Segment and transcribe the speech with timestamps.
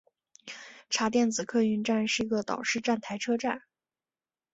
[0.89, 3.61] 茶店子客运站是一个岛式站台车站。